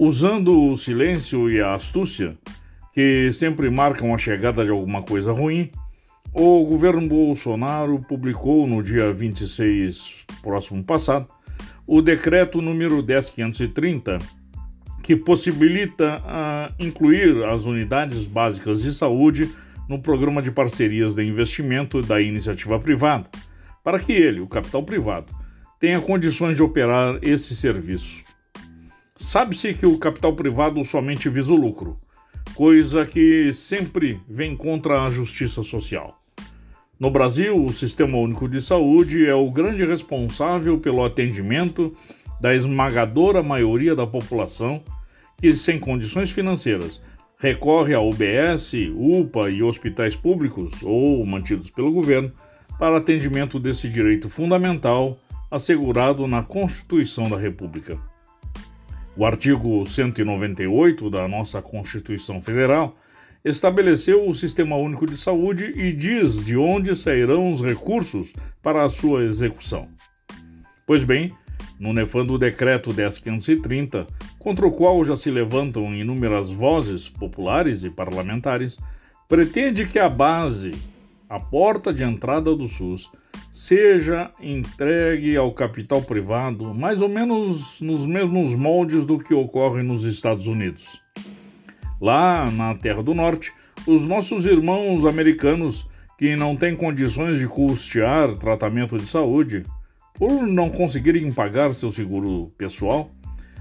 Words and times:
Usando 0.00 0.56
o 0.56 0.76
silêncio 0.76 1.50
e 1.50 1.60
a 1.60 1.74
astúcia, 1.74 2.38
que 2.94 3.32
sempre 3.32 3.68
marcam 3.68 4.14
a 4.14 4.18
chegada 4.18 4.64
de 4.64 4.70
alguma 4.70 5.02
coisa 5.02 5.32
ruim, 5.32 5.72
o 6.32 6.64
governo 6.64 7.08
Bolsonaro 7.08 7.98
publicou 8.08 8.64
no 8.64 8.80
dia 8.80 9.12
26 9.12 10.24
próximo 10.40 10.84
passado 10.84 11.26
o 11.84 12.00
decreto 12.00 12.62
número 12.62 13.02
10530, 13.02 14.18
que 15.02 15.16
possibilita 15.16 16.18
uh, 16.20 16.72
incluir 16.78 17.44
as 17.46 17.64
unidades 17.64 18.24
básicas 18.24 18.80
de 18.80 18.94
saúde 18.94 19.50
no 19.88 20.00
programa 20.00 20.40
de 20.40 20.52
parcerias 20.52 21.16
de 21.16 21.24
investimento 21.24 22.02
da 22.02 22.20
iniciativa 22.20 22.78
privada, 22.78 23.28
para 23.82 23.98
que 23.98 24.12
ele, 24.12 24.38
o 24.38 24.46
capital 24.46 24.84
privado, 24.84 25.34
tenha 25.80 26.00
condições 26.00 26.56
de 26.56 26.62
operar 26.62 27.18
esse 27.20 27.56
serviço. 27.56 28.22
Sabe-se 29.20 29.74
que 29.74 29.84
o 29.84 29.98
capital 29.98 30.32
privado 30.32 30.82
somente 30.84 31.28
visa 31.28 31.52
o 31.52 31.56
lucro, 31.56 31.98
coisa 32.54 33.04
que 33.04 33.52
sempre 33.52 34.20
vem 34.28 34.56
contra 34.56 35.02
a 35.02 35.10
justiça 35.10 35.60
social. 35.64 36.22
No 37.00 37.10
Brasil, 37.10 37.64
o 37.64 37.72
Sistema 37.72 38.16
Único 38.16 38.48
de 38.48 38.62
Saúde 38.62 39.26
é 39.26 39.34
o 39.34 39.50
grande 39.50 39.84
responsável 39.84 40.78
pelo 40.78 41.04
atendimento 41.04 41.92
da 42.40 42.54
esmagadora 42.54 43.42
maioria 43.42 43.94
da 43.94 44.06
população 44.06 44.80
que, 45.36 45.52
sem 45.52 45.80
condições 45.80 46.30
financeiras, 46.30 47.02
recorre 47.38 47.94
a 47.94 48.00
UBS, 48.00 48.72
UPA 48.94 49.50
e 49.50 49.64
hospitais 49.64 50.14
públicos 50.14 50.74
ou 50.80 51.26
mantidos 51.26 51.70
pelo 51.70 51.90
governo 51.90 52.32
para 52.78 52.98
atendimento 52.98 53.58
desse 53.58 53.88
direito 53.88 54.30
fundamental 54.30 55.18
assegurado 55.50 56.28
na 56.28 56.44
Constituição 56.44 57.28
da 57.28 57.36
República. 57.36 57.98
O 59.18 59.26
artigo 59.26 59.84
198 59.84 61.10
da 61.10 61.26
nossa 61.26 61.60
Constituição 61.60 62.40
Federal 62.40 62.96
estabeleceu 63.44 64.28
o 64.28 64.32
Sistema 64.32 64.76
Único 64.76 65.06
de 65.06 65.16
Saúde 65.16 65.72
e 65.74 65.92
diz 65.92 66.46
de 66.46 66.56
onde 66.56 66.94
sairão 66.94 67.50
os 67.50 67.60
recursos 67.60 68.32
para 68.62 68.84
a 68.84 68.88
sua 68.88 69.24
execução. 69.24 69.88
Pois 70.86 71.02
bem, 71.02 71.34
no 71.80 71.92
nefando 71.92 72.38
Decreto 72.38 72.92
10530, 72.92 74.06
contra 74.38 74.64
o 74.64 74.70
qual 74.70 75.04
já 75.04 75.16
se 75.16 75.32
levantam 75.32 75.92
inúmeras 75.92 76.48
vozes 76.48 77.08
populares 77.08 77.82
e 77.82 77.90
parlamentares, 77.90 78.78
pretende 79.28 79.84
que 79.84 79.98
a 79.98 80.08
base, 80.08 80.76
a 81.28 81.38
porta 81.38 81.92
de 81.92 82.02
entrada 82.02 82.54
do 82.54 82.68
SUS, 82.68 83.10
seja 83.52 84.30
entregue 84.40 85.36
ao 85.36 85.52
capital 85.52 86.00
privado, 86.00 86.72
mais 86.74 87.02
ou 87.02 87.08
menos 87.08 87.80
nos 87.80 88.06
mesmos 88.06 88.54
moldes 88.54 89.04
do 89.04 89.18
que 89.18 89.34
ocorre 89.34 89.82
nos 89.82 90.04
Estados 90.04 90.46
Unidos. 90.46 91.00
Lá 92.00 92.50
na 92.50 92.74
Terra 92.74 93.02
do 93.02 93.14
Norte, 93.14 93.52
os 93.86 94.06
nossos 94.06 94.46
irmãos 94.46 95.04
americanos 95.04 95.88
que 96.16 96.34
não 96.34 96.56
têm 96.56 96.74
condições 96.74 97.38
de 97.38 97.46
custear 97.46 98.34
tratamento 98.36 98.96
de 98.96 99.06
saúde, 99.06 99.64
por 100.14 100.46
não 100.46 100.68
conseguirem 100.68 101.32
pagar 101.32 101.72
seu 101.72 101.90
seguro 101.90 102.52
pessoal, 102.58 103.10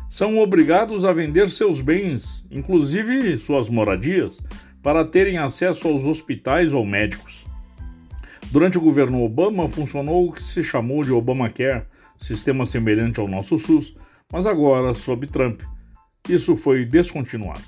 são 0.09 0.39
obrigados 0.39 1.05
a 1.05 1.13
vender 1.13 1.49
seus 1.49 1.81
bens, 1.81 2.45
inclusive 2.49 3.37
suas 3.37 3.69
moradias, 3.69 4.41
para 4.81 5.03
terem 5.03 5.37
acesso 5.37 5.87
aos 5.87 6.05
hospitais 6.05 6.73
ou 6.73 6.85
médicos. 6.85 7.46
Durante 8.51 8.77
o 8.77 8.81
governo 8.81 9.23
Obama 9.23 9.67
funcionou 9.67 10.27
o 10.27 10.31
que 10.31 10.41
se 10.41 10.63
chamou 10.63 11.03
de 11.03 11.11
Obamacare, 11.11 11.85
sistema 12.17 12.65
semelhante 12.65 13.19
ao 13.19 13.27
nosso 13.27 13.59
SUS, 13.59 13.95
mas 14.31 14.45
agora, 14.45 14.93
sob 14.93 15.27
Trump, 15.27 15.61
isso 16.29 16.55
foi 16.55 16.85
descontinuado. 16.85 17.63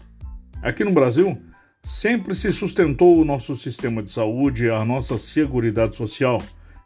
Aqui 0.62 0.84
no 0.84 0.92
Brasil, 0.92 1.38
sempre 1.84 2.34
se 2.34 2.52
sustentou 2.52 3.20
o 3.20 3.26
nosso 3.26 3.56
sistema 3.56 4.02
de 4.02 4.12
saúde, 4.12 4.70
a 4.70 4.84
nossa 4.84 5.18
seguridade 5.18 5.96
social. 5.96 6.42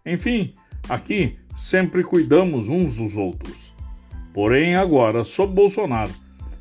Enfim, 0.05 0.53
aqui 0.89 1.35
sempre 1.55 2.03
cuidamos 2.03 2.69
uns 2.69 2.95
dos 2.95 3.15
outros. 3.15 3.73
Porém, 4.33 4.75
agora, 4.75 5.23
sob 5.23 5.53
Bolsonaro, 5.53 6.11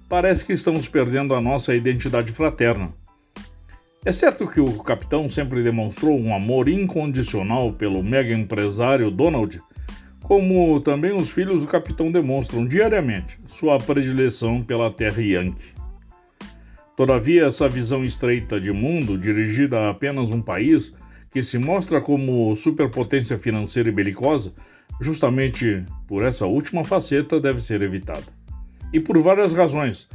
parece 0.09 0.45
que 0.45 0.53
estamos 0.53 0.87
perdendo 0.87 1.35
a 1.35 1.41
nossa 1.41 1.75
identidade 1.75 2.31
fraterna. 2.31 2.93
É 4.05 4.11
certo 4.11 4.49
que 4.49 4.61
o 4.61 4.83
capitão 4.83 5.31
sempre 5.31 5.63
demonstrou 5.63 6.19
um 6.19 6.35
amor 6.35 6.69
incondicional 6.69 7.73
pelo 7.73 8.03
mega 8.03 8.35
empresário 8.35 9.13
Donald, 9.13 9.63
como 10.21 10.81
também 10.81 11.13
os 11.13 11.31
filhos 11.31 11.63
do 11.63 11.69
capitão 11.69 12.11
demonstram 12.11 12.67
diariamente 12.67 13.39
sua 13.47 13.79
predileção 13.79 14.61
pela 14.61 14.91
terra 14.91 15.23
Yankee. 15.23 15.73
Todavia, 16.97 17.47
essa 17.47 17.69
visão 17.69 18.05
estreita 18.05 18.61
de 18.61 18.73
mundo, 18.73 19.17
dirigida 19.17 19.79
a 19.79 19.91
apenas 19.91 20.31
um 20.31 20.43
país, 20.43 20.93
que 21.31 21.41
se 21.41 21.57
mostra 21.57 22.01
como 22.01 22.57
superpotência 22.57 23.39
financeira 23.39 23.89
e 23.89 23.93
belicosa, 23.93 24.53
justamente 25.01 25.85
por 26.09 26.25
essa 26.25 26.45
última 26.45 26.83
faceta 26.83 27.41
deve 27.41 27.63
ser 27.63 27.83
evitada. 27.83 28.27
E 28.93 28.99
por 28.99 29.17
várias 29.23 29.53
razões, 29.53 30.09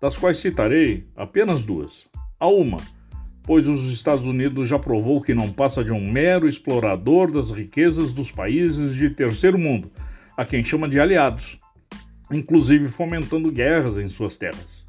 das 0.00 0.16
quais 0.16 0.38
citarei 0.38 1.06
apenas 1.14 1.64
duas. 1.64 2.08
A 2.40 2.48
uma, 2.48 2.78
pois 3.44 3.68
os 3.68 3.92
Estados 3.92 4.26
Unidos 4.26 4.66
já 4.68 4.78
provou 4.78 5.20
que 5.20 5.34
não 5.34 5.52
passa 5.52 5.84
de 5.84 5.92
um 5.92 6.10
mero 6.10 6.48
explorador 6.48 7.30
das 7.30 7.50
riquezas 7.50 8.12
dos 8.12 8.30
países 8.30 8.94
de 8.94 9.10
terceiro 9.10 9.58
mundo, 9.58 9.90
a 10.36 10.44
quem 10.44 10.64
chama 10.64 10.88
de 10.88 10.98
aliados, 10.98 11.60
inclusive 12.30 12.88
fomentando 12.88 13.52
guerras 13.52 13.98
em 13.98 14.08
suas 14.08 14.36
terras. 14.36 14.86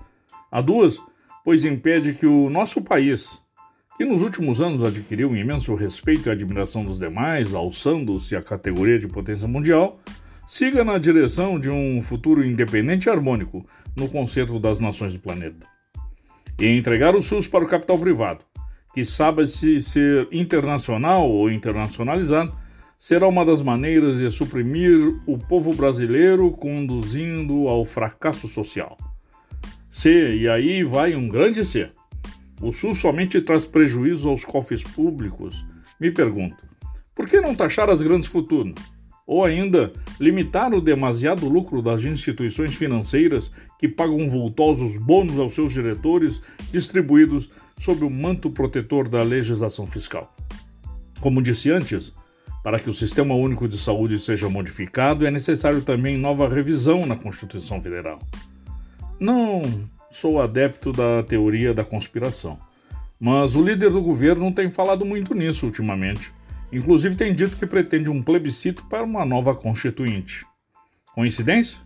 A 0.50 0.62
duas, 0.62 1.02
pois 1.44 1.66
impede 1.66 2.14
que 2.14 2.26
o 2.26 2.50
nosso 2.50 2.82
país, 2.82 3.42
que 3.98 4.06
nos 4.06 4.22
últimos 4.22 4.62
anos 4.62 4.84
adquiriu 4.84 5.30
um 5.30 5.36
imenso 5.36 5.76
respeito 5.76 6.30
e 6.30 6.32
admiração 6.32 6.86
dos 6.86 6.98
demais, 6.98 7.54
alçando-se 7.54 8.38
à 8.38 8.42
categoria 8.42 8.98
de 8.98 9.08
potência 9.08 9.48
mundial, 9.50 10.00
siga 10.48 10.84
na 10.84 10.98
direção 10.98 11.60
de 11.60 11.70
um 11.70 12.02
futuro 12.02 12.46
independente 12.46 13.08
e 13.08 13.10
harmônico 13.10 13.66
no 13.98 14.08
concerto 14.08 14.60
das 14.60 14.80
nações 14.80 15.14
do 15.14 15.20
planeta. 15.20 15.75
E 16.60 16.68
entregar 16.68 17.16
o 17.16 17.22
SUS 17.22 17.48
para 17.48 17.66
o 17.66 17.68
capital 17.68 18.00
privado, 18.00 18.46
que 18.94 19.04
sabe-se 19.04 19.82
ser 19.82 20.28
internacional 20.32 21.30
ou 21.30 21.52
internacionalizado, 21.52 22.56
será 22.98 23.28
uma 23.28 23.46
das 23.46 23.62
maneiras 23.62 24.18
de 24.18 24.32
suprimir 24.32 25.20
o 25.28 25.38
povo 25.38 25.74
brasileiro, 25.74 26.50
conduzindo 26.52 27.68
ao 27.68 27.84
fracasso 27.84 28.48
social. 28.48 28.98
C, 29.90 30.38
e 30.38 30.48
aí 30.48 30.84
vai 30.84 31.14
um 31.14 31.28
grande 31.28 31.66
C. 31.66 31.90
O 32.62 32.72
SUS 32.72 33.00
somente 33.00 33.42
traz 33.42 33.66
prejuízos 33.66 34.26
aos 34.26 34.46
cofres 34.46 34.82
públicos. 34.82 35.66
Me 36.00 36.10
pergunto, 36.10 36.56
por 37.14 37.28
que 37.28 37.42
não 37.42 37.54
taxar 37.54 37.90
as 37.90 38.02
grandes 38.02 38.28
fortunas? 38.28 38.76
Ou 39.28 39.44
ainda, 39.44 39.92
limitar 40.20 40.74
o 40.74 40.82
demasiado 40.82 41.48
lucro 41.50 41.82
das 41.82 42.06
instituições 42.06 42.76
financeiras 42.76 43.52
que 43.80 43.88
pagam 43.88 44.30
vultosos 44.30 44.98
bônus 44.98 45.40
aos 45.40 45.54
seus 45.54 45.74
diretores, 45.74 46.42
distribuídos 46.72 47.50
sob 47.80 48.06
o 48.06 48.10
manto 48.10 48.50
protetor 48.50 49.10
da 49.10 49.24
legislação 49.24 49.88
fiscal. 49.88 50.34
Como 51.20 51.42
disse 51.42 51.72
antes, 51.72 52.14
para 52.64 52.80
que 52.80 52.90
o 52.90 52.94
Sistema 52.94 53.36
Único 53.36 53.68
de 53.68 53.78
Saúde 53.78 54.18
seja 54.20 54.50
modificado, 54.50 55.26
é 55.26 55.32
necessário 55.32 55.82
também 55.82 56.18
nova 56.18 56.48
revisão 56.48 57.06
na 57.06 57.16
Constituição 57.16 57.82
Federal. 57.82 58.20
Não 59.20 59.62
sou 60.10 60.42
adepto 60.42 60.92
da 60.92 61.24
teoria 61.24 61.74
da 61.74 61.84
conspiração, 61.84 62.60
mas 63.20 63.56
o 63.56 63.64
líder 63.64 63.90
do 63.90 64.02
governo 64.02 64.52
tem 64.52 64.70
falado 64.70 65.06
muito 65.06 65.34
nisso 65.34 65.66
ultimamente. 65.66 66.32
Inclusive 66.72 67.16
tem 67.16 67.34
dito 67.34 67.58
que 67.58 67.66
pretende 67.66 68.10
um 68.10 68.22
plebiscito 68.22 68.86
para 68.88 69.04
uma 69.04 69.26
nova 69.26 69.56
constituinte. 69.56 70.46
Coincidência? 71.14 71.80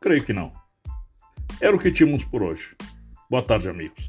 Creio 0.00 0.24
que 0.24 0.32
não. 0.32 0.52
Era 1.60 1.74
o 1.74 1.78
que 1.78 1.90
tínhamos 1.90 2.24
por 2.24 2.42
hoje. 2.42 2.74
Boa 3.30 3.42
tarde, 3.42 3.68
amigos. 3.68 4.08